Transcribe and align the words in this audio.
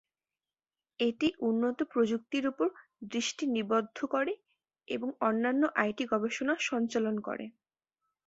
এটি 0.99 1.27
উন্নত 1.41 1.79
প্রযুক্তির 1.91 2.45
উপর 2.47 2.67
দৃষ্টি 3.07 3.43
নিবদ্ধ 3.55 3.97
করে 4.13 4.33
এবং 4.87 5.09
অন্যান্য 5.21 5.63
আইটি 5.81 6.03
গবেষণা 6.11 6.53
সঞ্চালন 6.69 7.15
করে। 7.27 7.45